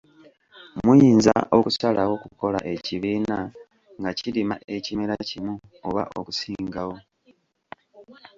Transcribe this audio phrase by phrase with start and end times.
[0.83, 3.39] Muyinza okusalawo okukola ekibiina
[3.99, 5.53] nga kirima ekimera kimu
[5.87, 6.95] oba okusingawo.